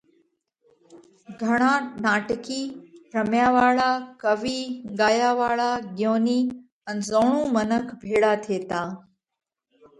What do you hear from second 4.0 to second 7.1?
ڪوِي، ڳايا واۯا، ڳيونِي ان